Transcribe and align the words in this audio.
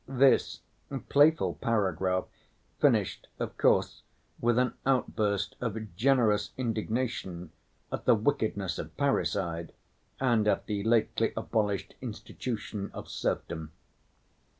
This 0.07 0.61
playful 1.09 1.59
paragraph 1.61 2.25
finished, 2.79 3.27
of 3.37 3.55
course, 3.59 4.01
with 4.39 4.57
an 4.57 4.73
outburst 4.83 5.55
of 5.61 5.95
generous 5.95 6.49
indignation 6.57 7.51
at 7.91 8.05
the 8.05 8.15
wickedness 8.15 8.79
of 8.79 8.97
parricide 8.97 9.73
and 10.19 10.47
at 10.47 10.65
the 10.65 10.83
lately 10.83 11.33
abolished 11.37 11.93
institution 12.01 12.89
of 12.95 13.09
serfdom. 13.09 13.73